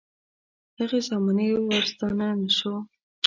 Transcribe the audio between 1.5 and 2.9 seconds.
ورستانه نه شو.